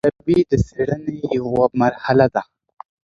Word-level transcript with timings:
ارزیابي 0.07 0.37
د 0.51 0.53
څېړنې 0.67 1.17
یوه 1.37 1.65
مرحله 1.81 2.25
ده. 2.33 2.41